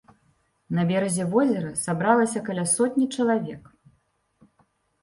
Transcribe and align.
На 0.77 0.85
беразе 0.91 1.27
возера 1.35 1.75
сабралася 1.83 2.43
каля 2.49 2.65
сотні 2.75 3.05
чалавек. 3.19 3.73